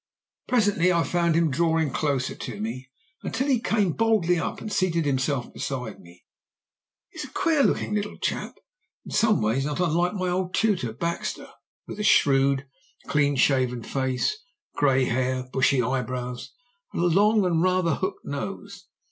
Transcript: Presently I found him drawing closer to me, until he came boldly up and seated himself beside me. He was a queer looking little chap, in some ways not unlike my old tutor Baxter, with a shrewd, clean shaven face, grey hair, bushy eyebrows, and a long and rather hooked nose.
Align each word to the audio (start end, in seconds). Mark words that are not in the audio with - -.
Presently 0.47 0.91
I 0.91 1.03
found 1.03 1.35
him 1.35 1.51
drawing 1.51 1.91
closer 1.91 2.33
to 2.33 2.59
me, 2.59 2.89
until 3.21 3.45
he 3.47 3.59
came 3.59 3.91
boldly 3.91 4.39
up 4.39 4.59
and 4.59 4.73
seated 4.73 5.05
himself 5.05 5.53
beside 5.53 5.99
me. 5.99 6.25
He 7.11 7.19
was 7.19 7.25
a 7.25 7.33
queer 7.35 7.61
looking 7.61 7.93
little 7.93 8.17
chap, 8.17 8.55
in 9.05 9.11
some 9.11 9.43
ways 9.43 9.63
not 9.63 9.79
unlike 9.79 10.15
my 10.15 10.27
old 10.27 10.55
tutor 10.55 10.91
Baxter, 10.91 11.49
with 11.85 11.99
a 11.99 12.03
shrewd, 12.03 12.65
clean 13.05 13.35
shaven 13.35 13.83
face, 13.83 14.39
grey 14.75 15.05
hair, 15.05 15.43
bushy 15.53 15.83
eyebrows, 15.83 16.51
and 16.93 17.03
a 17.03 17.05
long 17.05 17.45
and 17.45 17.61
rather 17.61 17.93
hooked 17.93 18.25
nose. 18.25 18.87